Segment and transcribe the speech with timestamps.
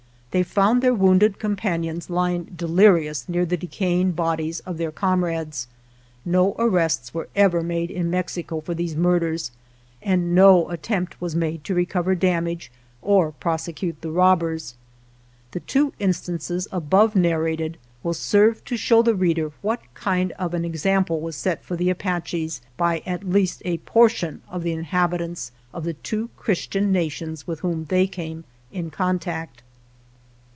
[0.33, 5.67] They found their wounded companions lying delirious near the decaying bodies of their comrades.
[6.23, 9.51] No 89 GERONIMO arrests were ever made in Mexico for these murders,
[10.01, 14.75] and no attempt was made to re cover damage or prosecute the robbers.
[15.51, 20.63] The two instances above narrated will serve to show the reader what kind of an
[20.63, 25.83] example was set for the Apaches by at least a portion of the inhabitants of
[25.83, 29.61] the two Christian na tions with whom they came in contact.